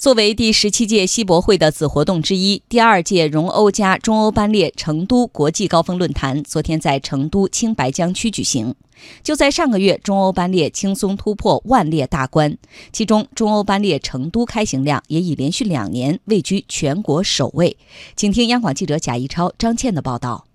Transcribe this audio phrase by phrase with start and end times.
[0.00, 8.74] 作为第十七届西博会的子活动之一，第二届蓉欧加中欧班列成都国际高峰论坛昨天在成都青白江区举行。
[9.22, 12.56] 就在上个月，中欧班列轻松突破万列大关，
[12.90, 17.76] 其中中欧班列成都开行量也已连续两年位居全国首位。
[18.16, 20.46] 请听央广记者贾一超、张倩的报道。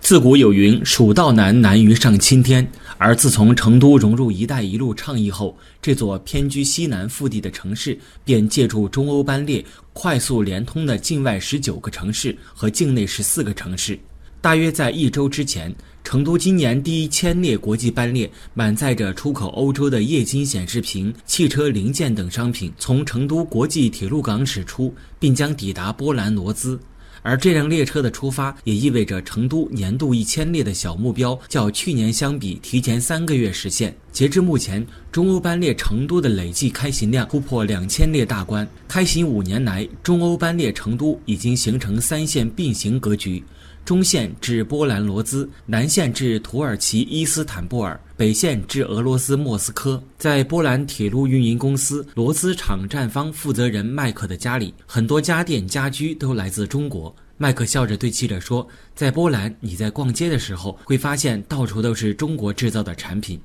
[0.00, 2.64] 自古有云“蜀道难，难于上青天”，
[2.96, 13.98] 而自从成都融入“一带一路”倡议后，这座偏居西南腹地的城市便借助中欧班列快速连通的境外十九个城市和境内十四个城市。
[14.40, 26.78] 大约在一周之前，成都今年第一千列国际班列满载着出口欧洲的液晶显示屏、汽车零件等商品，从成都国际铁路港驶出，并将抵达波兰罗兹。
[27.22, 33.94] 而这辆列车的出发，也意味着成都年度一千列的小目标，较去年相比提前三个月实现。
[34.12, 38.66] 截至目前，中欧班列成都的累计开行量突破两千列大关。
[38.88, 43.42] 开行五年来，中欧班列成都已经形成三线并行格局：
[43.86, 50.02] 中线至波兰罗兹，南线至土耳其伊斯坦布尔，北线至俄罗斯莫斯科。
[50.18, 57.14] 在波兰铁路运营公司罗兹场站方负责人麦克的家里，很多家电家居都来自中国。
[57.36, 63.40] 麦克笑着对记者说：“在波兰，你在逛街的时候会发现到处都是中国制造的产品。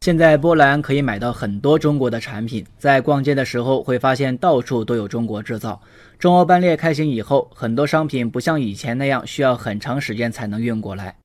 [0.00, 5.80] 现在波兰可以买到很多中国的产品，在逛街的时候会发现到处都有中国制造。
[6.18, 11.16] 中欧班列开行以后，很多商品不像以前那样需要很长时间才能运过来。”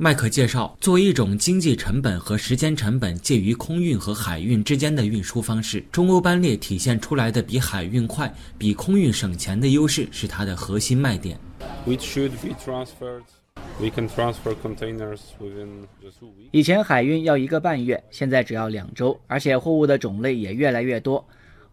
[0.00, 11.36] 麦克介绍，作为一种经济成本和时间成本介于空运和海运之间的运输方式，中欧班列体现出来的比海运快、比空运省钱的优势是它的核心卖点。
[16.50, 21.24] 以前海运要一个半月，现在只要两周，而且货物的种类也越来越多。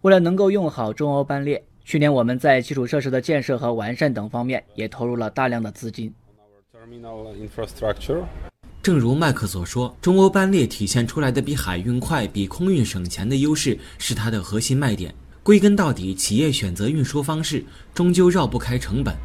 [0.01, 6.13] 为了能够用好中欧班列，去年我们在基础设施的建设和完善等方面也投入了大量的资金。
[8.83, 15.11] 正如麦克所说，中欧班列体现出来的比海运快、比空运省钱的优势是它的核心卖点。
[15.41, 17.65] 归根到底，企业选择运输方式
[17.95, 19.15] 终究绕不开成本。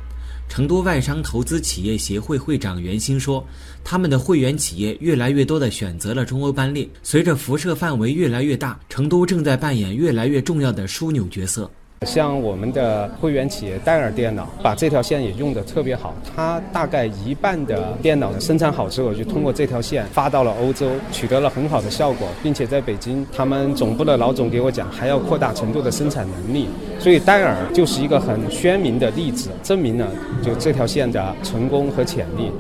[0.50, 3.46] 成都外商投资企业协会会长袁兴说
[3.84, 6.86] ：“他们的会员企业越来越多地选择了中欧班列。
[7.04, 11.70] 随着辐射范围越来越大，成都正在扮演越来越重要的枢纽角色。”
[12.06, 16.14] 像我们的会员企业戴尔电脑，把这条线也用得特别好。
[16.34, 26.68] 它大概一半的电脑生产好之后，就通过这条线发到了欧洲，取得了很好的效果，并且在北京，他们总部的老总给我讲，还要扩大程度的生产能力。
[26.98, 30.08] 所以戴尔就是一个很鲜明的例子，证明了
[30.42, 32.50] 就这条线的成功和潜力。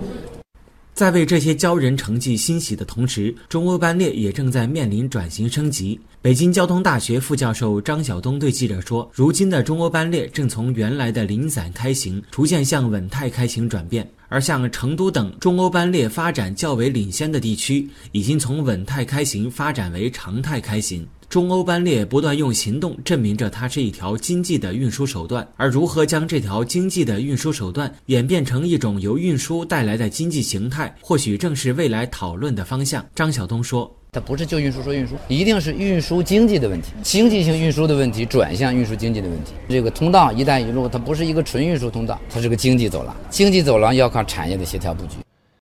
[1.00, 5.98] 在为这些骄人成绩欣喜的同时，中欧班列也正在面临转型升级。
[6.20, 14.06] 北京交通大学副教授张晓东对记者说：“如今的中欧班列正从原来的零散开行，逐渐向稳态开行转变。
[14.28, 33.06] 而像成都等中欧班列发展较为领先的地区，已经从稳态开行发展为常态开行。”中欧班列不断用行动证明着它是一条经济的运输手段，而如何将这条经济的运输手段演变成一种由运输带来的经济形态，或许正是未来讨论的方向。
[33.14, 39.52] 张晓东说：“它不是就运输说运输，一定是运输经济的问题，经济性运输的问题转向运输经济的问题。
[39.68, 45.18] 这个通道‘一带一路’它不是一个纯运输通道，它是个经济走廊，经济走廊要靠产业的协调布局。”